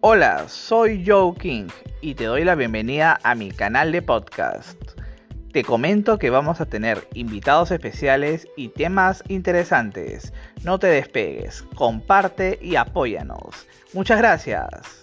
[0.00, 1.66] Hola, soy Joe King
[2.00, 4.80] y te doy la bienvenida a mi canal de podcast.
[5.52, 10.32] Te comento que vamos a tener invitados especiales y temas interesantes.
[10.62, 13.66] No te despegues, comparte y apóyanos.
[13.92, 14.97] Muchas gracias.